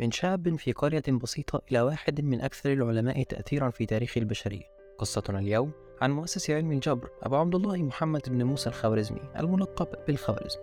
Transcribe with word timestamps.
من 0.00 0.10
شاب 0.10 0.56
في 0.56 0.72
قرية 0.72 1.02
بسيطة 1.22 1.62
إلى 1.70 1.80
واحد 1.80 2.20
من 2.20 2.40
أكثر 2.40 2.72
العلماء 2.72 3.22
تأثيرا 3.22 3.70
في 3.70 3.86
تاريخ 3.86 4.16
البشرية. 4.16 4.62
قصتنا 4.98 5.38
اليوم 5.38 5.72
عن 6.00 6.10
مؤسس 6.10 6.50
علم 6.50 6.72
الجبر 6.72 7.10
أبو 7.22 7.36
عبد 7.36 7.54
الله 7.54 7.76
محمد 7.76 8.22
بن 8.28 8.42
موسى 8.42 8.68
الخوارزمي 8.68 9.20
الملقب 9.38 9.88
بالخوارزم 10.06 10.60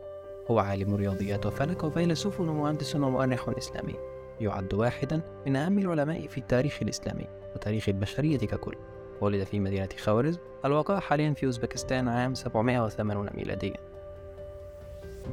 هو 0.52 0.60
عالم 0.60 0.96
رياضيات 0.96 1.46
وفلك 1.46 1.84
وفيلسوف 1.84 2.40
ومهندس 2.40 2.96
ومؤرخ 2.96 3.50
إسلامي. 3.50 3.96
يعد 4.40 4.74
واحدا 4.74 5.22
من 5.46 5.56
أهم 5.56 5.80
العلماء 5.80 6.28
في 6.28 6.38
التاريخ 6.38 6.78
الإسلامي 6.82 7.28
وتاريخ 7.56 7.90
البشرية 7.90 8.38
ككل. 8.38 8.76
ولد 9.22 9.44
في 9.44 9.60
مدينة 9.60 9.90
خوارزم 10.00 10.40
الواقع 10.66 11.00
حاليا 11.00 11.34
في 11.34 11.46
أوزبكستان 11.46 12.08
عام 12.08 12.34
780 12.34 13.30
ميلاديا. 13.34 13.87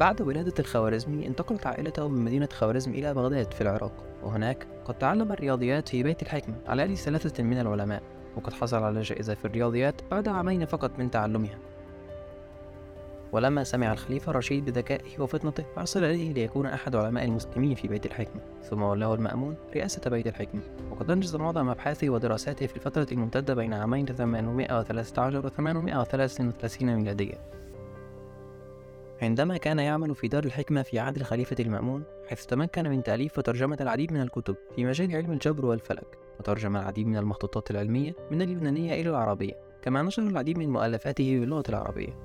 بعد 0.01 0.23
ولادة 0.23 0.55
الخوارزمي 0.59 1.27
انتقلت 1.27 1.67
عائلته 1.67 2.09
من 2.09 2.25
مدينة 2.25 2.49
خوارزم 2.53 2.91
إلى 2.91 3.15
بغداد 3.15 3.53
في 3.53 3.61
العراق. 3.61 3.93
وهناك 4.23 4.67
قد 4.85 4.99
تعلم 4.99 5.33
الرياضيات 5.33 5.89
في 5.89 6.03
بيت 6.03 6.23
الحكمة 6.23 6.55
على 6.67 6.83
يد 6.83 6.95
ثلاثة 6.95 7.43
من 7.43 7.59
العلماء 7.59 8.03
وقد 8.37 8.53
حصل 8.53 8.83
على 8.83 9.01
جائزة 9.01 9.35
في 9.35 9.45
الرياضيات 9.45 9.95
بعد 10.11 10.29
عامين 10.29 10.67
فقط 10.67 10.99
من 10.99 11.11
تعلمها. 11.11 11.59
ولما 13.33 13.65
سمع 13.65 13.93
الخليفة 13.93 14.33
رشيد 14.33 14.65
بذكائه 14.65 15.21
وفطنته 15.21 15.65
أرسل 15.79 16.05
إليه 16.05 16.33
ليكون 16.33 16.67
أحد 16.67 16.97
علماء 16.97 17.25
المسلمين 17.25 17.75
في 17.75 17.89
بيت 17.89 18.07
الحكمة 18.07 18.41
ثم 18.63 18.83
ولاه 18.83 19.15
المأمون 19.15 19.57
رئاسة 19.75 20.11
بيت 20.11 20.27
الحكمة. 20.27 20.61
وقد 20.91 21.11
أنجز 21.11 21.37
معظم 21.37 21.69
أبحاثه 21.69 22.11
ودراساته 22.11 22.67
في 22.67 22.77
الفترة 22.77 23.07
الممتدة 23.13 23.55
بين 23.55 23.75
عامين 23.75 24.07
813 24.07 25.47
و 25.47 25.49
833 25.49 26.97
ميلادية. 26.97 27.55
عندما 29.25 29.57
كان 29.57 29.79
يعمل 29.79 30.15
في 30.15 30.29
دار 30.29 30.45
الحكمة 30.45 30.83
في 30.83 30.99
عهد 30.99 31.17
الخليفة 31.17 31.57
المأمون 31.61 32.05
حيث 32.29 32.47
تمكن 32.47 32.89
من 32.89 33.03
تأليف 33.03 33.39
وترجمة 33.39 33.77
العديد 33.81 34.13
من 34.13 34.21
الكتب 34.21 34.57
في 34.77 34.85
مجال 34.85 35.17
علم 35.17 35.33
الجبر 35.33 35.67
والفلك 35.67 36.19
وترجم 36.41 36.77
العديد 36.77 37.07
من 37.07 37.17
المخطوطات 37.17 37.71
العلمية 37.71 38.17
من 38.31 38.43
اليونانية 38.43 39.01
إلى 39.01 39.11
العربية 39.11 39.53
كما 39.83 40.03
نشر 40.03 40.23
العديد 40.23 40.59
من 40.59 40.71
مؤلفاته 40.71 41.41
باللغة 41.41 41.65
العربية. 41.69 42.19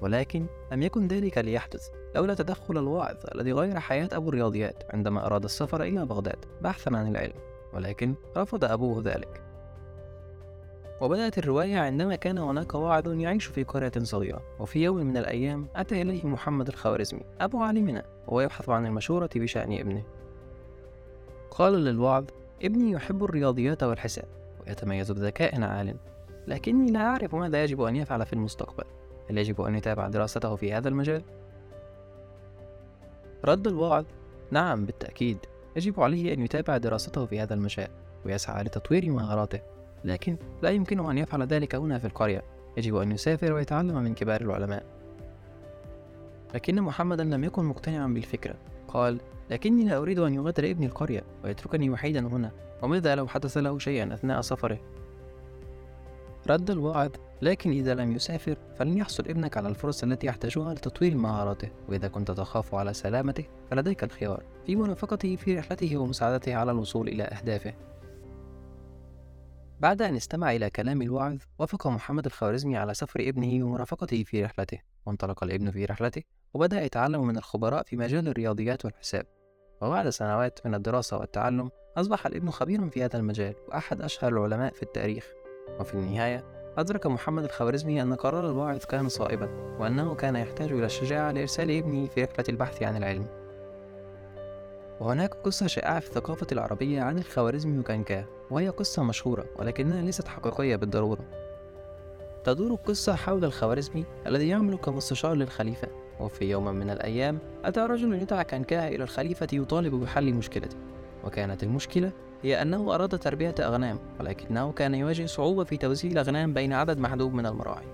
ولكن 0.00 0.46
لم 0.72 0.82
يكن 0.82 1.08
ذلك 1.08 1.38
ليحدث 1.38 1.88
لولا 2.14 2.34
تدخل 2.34 2.78
الواعظ 2.78 3.16
الذي 3.34 3.52
غير 3.52 3.80
حياة 3.80 4.08
أبو 4.12 4.28
الرياضيات 4.28 4.82
عندما 4.90 5.26
أراد 5.26 5.44
السفر 5.44 5.82
إلى 5.82 6.06
بغداد 6.06 6.44
بحثا 6.62 6.90
عن 6.90 7.08
العلم. 7.08 7.36
ولكن 7.74 8.14
رفض 8.36 8.64
أبوه 8.64 9.02
ذلك. 9.04 9.45
وبدأت 11.00 11.38
الرواية 11.38 11.78
عندما 11.78 12.16
كان 12.16 12.38
هناك 12.38 12.74
واعظ 12.74 13.08
يعيش 13.08 13.44
في 13.44 13.64
قرية 13.64 13.92
صغيرة 13.98 14.42
وفي 14.60 14.82
يوم 14.82 14.96
من 14.96 15.16
الأيام 15.16 15.66
أتى 15.76 16.02
إليه 16.02 16.26
محمد 16.26 16.68
الخوارزمي 16.68 17.20
أبو 17.40 17.62
عالمنا 17.62 18.02
وهو 18.26 18.40
يبحث 18.40 18.68
عن 18.68 18.86
المشورة 18.86 19.30
بشأن 19.36 19.72
ابنه. 19.72 20.02
قال 21.50 21.72
للوعظ 21.72 22.24
ابني 22.62 22.90
يحب 22.90 23.24
الرياضيات 23.24 23.82
والحساب 23.82 24.28
ويتميز 24.66 25.12
بذكاء 25.12 25.62
عال 25.62 25.96
لكني 26.46 26.90
لا 26.90 27.00
أعرف 27.00 27.34
ماذا 27.34 27.64
يجب 27.64 27.82
أن 27.82 27.96
يفعل 27.96 28.26
في 28.26 28.32
المستقبل. 28.32 28.84
هل 29.30 29.38
يجب 29.38 29.60
أن 29.60 29.74
يتابع 29.74 30.08
دراسته 30.08 30.56
في 30.56 30.72
هذا 30.72 30.88
المجال؟ 30.88 31.22
رد 33.44 33.66
الواعظ 33.66 34.04
نعم 34.50 34.84
بالتأكيد 34.84 35.38
يجب 35.76 36.00
عليه 36.00 36.34
أن 36.34 36.40
يتابع 36.40 36.76
دراسته 36.76 37.26
في 37.26 37.40
هذا 37.40 37.54
المجال 37.54 37.88
ويسعى 38.26 38.64
لتطوير 38.64 39.10
مهاراته. 39.10 39.75
لكن 40.04 40.36
لا 40.62 40.70
يمكنه 40.70 41.10
أن 41.10 41.18
يفعل 41.18 41.42
ذلك 41.42 41.74
هنا 41.74 41.98
في 41.98 42.04
القرية. 42.04 42.42
يجب 42.76 42.96
أن 42.96 43.12
يسافر 43.12 43.52
ويتعلم 43.52 44.02
من 44.02 44.14
كبار 44.14 44.40
العلماء. 44.40 44.86
لكن 46.54 46.82
محمدا 46.82 47.24
لم 47.24 47.44
يكن 47.44 47.64
مقتنعا 47.64 48.06
بالفكرة. 48.06 48.54
قال 48.88 49.20
لكني 49.50 49.84
لا 49.84 49.96
أريد 49.96 50.18
أن 50.18 50.34
يغادر 50.34 50.70
ابني 50.70 50.86
القرية 50.86 51.22
ويتركني 51.44 51.90
وحيدا 51.90 52.20
هنا. 52.20 52.50
وماذا 52.82 53.14
لو 53.14 53.26
حدث 53.26 53.56
له 53.56 53.78
شيئا 53.78 54.14
أثناء 54.14 54.40
سفره؟ 54.40 54.78
رد 56.50 56.70
الواعظ 56.70 57.10
لكن 57.42 57.70
إذا 57.70 57.94
لم 57.94 58.12
يسافر 58.12 58.56
فلن 58.78 58.98
يحصل 58.98 59.24
ابنك 59.28 59.56
على 59.56 59.68
الفرص 59.68 60.02
التي 60.02 60.26
يحتاجها 60.26 60.74
لتطوير 60.74 61.16
مهاراته. 61.16 61.68
وإذا 61.88 62.08
كنت 62.08 62.30
تخاف 62.30 62.74
على 62.74 62.94
سلامته 62.94 63.44
فلديك 63.70 64.04
الخيار. 64.04 64.42
في 64.66 64.76
مرافقته 64.76 65.36
في 65.36 65.58
رحلته 65.58 65.96
ومساعدته 65.96 66.54
على 66.54 66.70
الوصول 66.70 67.08
إلى 67.08 67.22
أهدافه. 67.22 67.74
بعد 69.80 70.02
أن 70.02 70.16
استمع 70.16 70.52
إلى 70.52 70.70
كلام 70.70 71.02
الواعظ 71.02 71.38
وافق 71.58 71.86
محمد 71.86 72.26
الخوارزمي 72.26 72.76
على 72.76 72.94
سفر 72.94 73.20
ابنه 73.20 73.66
ومرافقته 73.66 74.24
في 74.24 74.44
رحلته. 74.44 74.78
وانطلق 75.06 75.44
الابن 75.44 75.70
في 75.70 75.84
رحلته 75.84 76.22
وبدأ 76.54 76.82
يتعلم 76.82 77.26
من 77.26 77.36
الخبراء 77.36 77.82
في 77.82 77.96
مجال 77.96 78.28
الرياضيات 78.28 78.84
والحساب. 78.84 79.26
وبعد 79.80 80.08
سنوات 80.08 80.66
من 80.66 80.74
الدراسة 80.74 81.18
والتعلم 81.18 81.70
أصبح 81.96 82.26
الابن 82.26 82.50
خبيرا 82.50 82.88
في 82.88 83.04
هذا 83.04 83.18
المجال 83.18 83.54
وأحد 83.68 84.00
أشهر 84.00 84.32
العلماء 84.32 84.72
في 84.72 84.82
التاريخ. 84.82 85.26
وفي 85.80 85.94
النهاية 85.94 86.44
أدرك 86.78 87.06
محمد 87.06 87.44
الخوارزمي 87.44 88.02
أن 88.02 88.14
قرار 88.14 88.50
الواعظ 88.50 88.84
كان 88.84 89.08
صائبا 89.08 89.76
وأنه 89.80 90.14
كان 90.14 90.36
يحتاج 90.36 90.72
إلى 90.72 90.86
الشجاعة 90.86 91.32
لإرسال 91.32 91.70
ابنه 91.70 92.06
في 92.06 92.24
رحلة 92.24 92.44
البحث 92.48 92.82
عن 92.82 92.96
العلم. 92.96 93.45
وهناك 95.00 95.34
قصة 95.34 95.66
شائعة 95.66 96.00
في 96.00 96.06
الثقافة 96.06 96.46
العربية 96.52 97.00
عن 97.02 97.18
الخوارزمي 97.18 97.78
وكانكاه 97.78 98.24
وهي 98.50 98.68
قصة 98.68 99.02
مشهورة 99.02 99.44
ولكنها 99.56 100.02
ليست 100.02 100.28
حقيقية 100.28 100.76
بالضرورة. 100.76 101.24
تدور 102.44 102.70
القصة 102.70 103.14
حول 103.14 103.44
الخوارزمي 103.44 104.04
الذي 104.26 104.48
يعمل 104.48 104.76
كمستشار 104.76 105.34
للخليفة 105.34 105.88
وفي 106.20 106.50
يوم 106.50 106.64
من 106.64 106.90
الأيام 106.90 107.38
أتى 107.64 107.80
رجل 107.80 108.14
يدعى 108.14 108.44
كانكاه 108.44 108.88
إلى 108.88 109.04
الخليفة 109.04 109.48
يطالب 109.52 109.94
بحل 109.94 110.34
مشكلته 110.34 110.76
وكانت 111.24 111.62
المشكلة 111.62 112.12
هي 112.42 112.62
أنه 112.62 112.94
أراد 112.94 113.18
تربية 113.18 113.54
أغنام 113.60 113.98
ولكنه 114.20 114.72
كان 114.72 114.94
يواجه 114.94 115.26
صعوبة 115.26 115.64
في 115.64 115.76
توزيع 115.76 116.10
الأغنام 116.12 116.54
بين 116.54 116.72
عدد 116.72 116.98
محدود 116.98 117.32
من 117.34 117.46
المراعي. 117.46 117.86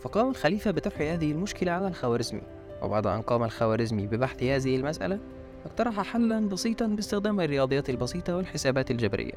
فقام 0.00 0.28
الخليفة 0.30 0.70
بطرح 0.70 1.00
هذه 1.00 1.32
المشكلة 1.32 1.72
على 1.72 1.88
الخوارزمي 1.88 2.42
وبعد 2.82 3.06
أن 3.06 3.22
قام 3.22 3.44
الخوارزمي 3.44 4.06
ببحث 4.06 4.42
هذه 4.42 4.76
المسألة 4.76 5.18
اقترح 5.66 6.00
حلا 6.00 6.48
بسيطا 6.48 6.86
باستخدام 6.86 7.40
الرياضيات 7.40 7.90
البسيطة 7.90 8.36
والحسابات 8.36 8.90
الجبرية. 8.90 9.34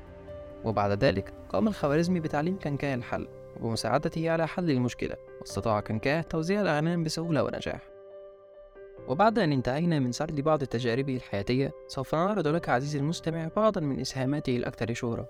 وبعد 0.63 1.03
ذلك 1.03 1.33
قام 1.49 1.67
الخوارزمي 1.67 2.19
بتعليم 2.19 2.59
كنكاه 2.59 2.95
الحل 2.95 3.27
وبمساعدته 3.61 4.31
على 4.31 4.47
حل 4.47 4.71
المشكلة 4.71 5.15
واستطاع 5.41 5.79
كنكاه 5.79 6.21
توزيع 6.21 6.61
الأغنام 6.61 7.03
بسهولة 7.03 7.43
ونجاح. 7.43 7.89
وبعد 9.07 9.39
أن 9.39 9.51
انتهينا 9.51 9.99
من 9.99 10.11
سرد 10.11 10.41
بعض 10.41 10.63
تجاربه 10.63 11.15
الحياتية 11.15 11.71
سوف 11.87 12.15
نعرض 12.15 12.47
لك 12.47 12.69
عزيزي 12.69 12.99
المستمع 12.99 13.49
بعضا 13.55 13.81
من 13.81 13.99
إسهاماته 13.99 14.57
الأكثر 14.57 14.93
شهرة. 14.93 15.29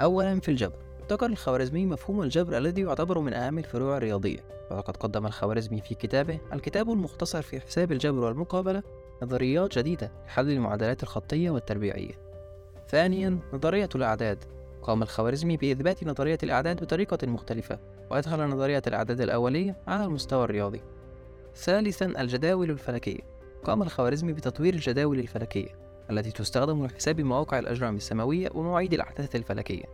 أولا 0.00 0.40
في 0.40 0.48
الجبر 0.48 0.78
ابتكر 1.00 1.26
الخوارزمي 1.26 1.86
مفهوم 1.86 2.22
الجبر 2.22 2.58
الذي 2.58 2.82
يعتبر 2.82 3.18
من 3.18 3.34
أهم 3.34 3.58
الفروع 3.58 3.96
الرياضية. 3.96 4.40
وقد 4.70 4.96
قدم 4.96 5.26
الخوارزمي 5.26 5.80
في 5.80 5.94
كتابه 5.94 6.38
الكتاب 6.52 6.90
المختصر 6.90 7.42
في 7.42 7.60
حساب 7.60 7.92
الجبر 7.92 8.18
والمقابلة 8.18 8.82
نظريات 9.22 9.78
جديدة 9.78 10.12
لحل 10.26 10.50
المعادلات 10.50 11.02
الخطية 11.02 11.50
والتربيعية. 11.50 12.14
ثانيا 12.88 13.38
نظرية 13.52 13.88
الأعداد. 13.94 14.44
قام 14.82 15.02
الخوارزمي 15.02 15.56
بإثبات 15.56 16.04
نظرية 16.04 16.38
الأعداد 16.42 16.80
بطريقة 16.80 17.26
مختلفة 17.26 17.78
وأدخل 18.10 18.48
نظرية 18.48 18.82
الأعداد 18.86 19.20
الأولية 19.20 19.76
على 19.86 20.04
المستوى 20.04 20.44
الرياضي. 20.44 20.82
ثالثا 21.56 22.06
الجداول 22.06 22.70
الفلكية. 22.70 23.20
قام 23.64 23.82
الخوارزمي 23.82 24.32
بتطوير 24.32 24.74
الجداول 24.74 25.18
الفلكية 25.18 25.68
التي 26.10 26.30
تستخدم 26.30 26.86
لحساب 26.86 27.20
مواقع 27.20 27.58
الأجرام 27.58 27.96
السماوية 27.96 28.48
ومواعيد 28.54 28.94
الأحداث 28.94 29.36
الفلكية 29.36 29.84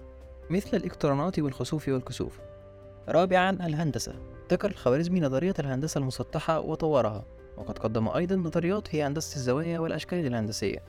مثل 0.50 0.76
الإقترانات 0.76 1.38
والخسوف 1.38 1.88
والكسوف. 1.88 2.40
رابعا 3.08 3.50
الهندسة. 3.50 4.14
ابتكر 4.42 4.70
الخوارزمي 4.70 5.20
نظرية 5.20 5.54
الهندسة 5.58 5.98
المسطحة 5.98 6.60
وطورها. 6.60 7.24
وقد 7.60 7.78
قدم 7.78 8.08
أيضا 8.08 8.36
نظريات 8.36 8.94
هي 8.94 9.02
هندسة 9.02 9.36
الزوايا 9.36 9.78
والأشكال 9.78 10.26
الهندسية. 10.26 10.82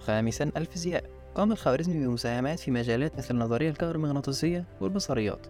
خامسا 0.00 0.50
الفيزياء 0.56 1.04
قام 1.34 1.52
الخوارزمي 1.52 2.06
بمساهمات 2.06 2.58
في 2.58 2.70
مجالات 2.70 3.18
مثل 3.18 3.34
النظرية 3.34 3.70
الكهرومغناطيسية 3.70 4.64
والبصريات. 4.80 5.46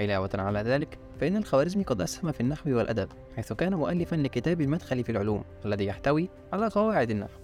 علاوة 0.00 0.30
على 0.34 0.60
ذلك 0.60 0.98
فإن 1.20 1.36
الخوارزمي 1.36 1.82
قد 1.82 2.00
أسهم 2.00 2.32
في 2.32 2.40
النحو 2.40 2.70
والأدب 2.70 3.08
حيث 3.36 3.52
كان 3.52 3.74
مؤلفا 3.74 4.16
لكتاب 4.16 4.60
المدخل 4.60 5.04
في 5.04 5.12
العلوم 5.12 5.44
الذي 5.64 5.86
يحتوي 5.86 6.28
على 6.52 6.68
قواعد 6.68 7.10
النحو. 7.10 7.38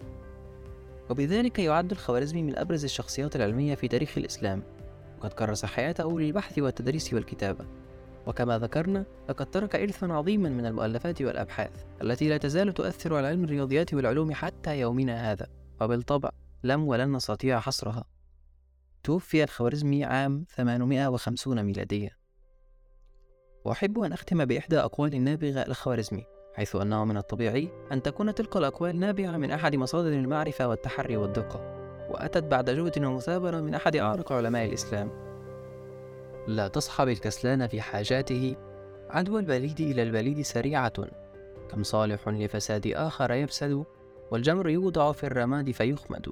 وبذلك 1.11 1.59
يعد 1.59 1.91
الخوارزمي 1.91 2.43
من 2.43 2.59
أبرز 2.59 2.85
الشخصيات 2.85 3.37
العلمية 3.37 3.75
في 3.75 3.89
تاريخ 3.89 4.19
الإسلام. 4.19 4.63
وقد 5.19 5.33
كرس 5.33 5.65
حياته 5.65 6.21
للبحث 6.21 6.59
والتدريس 6.59 7.15
والكتابة. 7.15 7.65
وكما 8.27 8.59
ذكرنا 8.59 9.05
لقد 9.29 9.51
ترك 9.51 9.77
إرثا 9.77 10.07
عظيما 10.07 10.49
من 10.49 10.67
المؤلفات 10.67 11.23
والأبحاث 11.23 11.85
التي 12.03 12.29
لا 12.29 12.37
تزال 12.37 12.75
تؤثر 12.75 13.15
على 13.15 13.27
علم 13.27 13.45
الرياضيات 13.45 13.95
والعلوم 13.95 14.35
حتى 14.35 14.81
يومنا 14.81 15.33
هذا 15.33 15.47
وبالطبع 15.81 16.31
لم 16.65 16.89
ولن 16.89 17.13
نستطيع 17.17 17.61
حصرها. 17.61 18.05
توفي 19.05 19.45
الخوارزمي 19.45 20.05
عام 20.05 20.45
850 20.49 21.63
ميلادية 21.63 22.11
وأحب 23.65 23.99
أن 23.99 24.13
أختم 24.13 24.45
بإحدى 24.45 24.79
أقوال 24.79 25.15
النابغة 25.15 25.63
الخوارزمي 25.63 26.25
حيث 26.55 26.77
أنه 26.77 27.05
من 27.05 27.17
الطبيعي 27.17 27.69
أن 27.93 28.03
تكون 28.03 28.35
تلك 28.35 28.57
الأقوال 28.57 29.01
نابعة 29.01 29.37
من 29.37 29.51
أحد 29.51 29.77
مصادر 29.77 30.09
المعرفة 30.09 30.69
والتحري 30.69 31.17
والدقة 31.17 31.61
وأتت 32.11 32.45
بعد 32.45 32.71
جهد 32.71 33.05
ومثابرة 33.05 33.61
من 33.61 33.75
أحد 33.75 33.97
أعرق 33.97 34.33
علماء 34.33 34.67
الإسلام. 34.67 35.32
لا 36.47 36.69
تصحب 36.69 37.09
الكسلان 37.09 37.67
في 37.67 37.81
حاجاته. 37.81 38.57
عدوى 39.11 39.41
البليد 39.41 39.81
إلى 39.81 40.03
البليد 40.03 40.43
سريعة. 40.43 41.07
كم 41.71 41.83
صالح 41.83 42.29
لفساد 42.29 42.87
آخر 42.87 43.33
يفسد 43.33 43.85
والجمر 44.31 44.69
يوضع 44.69 45.13
في 45.13 45.25
الرماد 45.25 45.71
فيخمد. 45.71 46.29